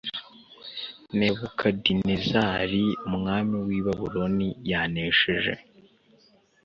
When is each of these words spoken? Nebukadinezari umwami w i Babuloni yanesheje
Nebukadinezari 1.17 2.85
umwami 3.07 3.55
w 3.65 3.67
i 3.77 3.79
Babuloni 3.85 4.49
yanesheje 4.71 5.53